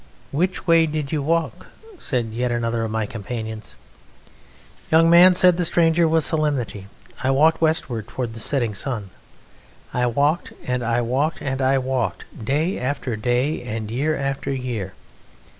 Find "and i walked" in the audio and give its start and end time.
10.65-11.39, 11.43-12.25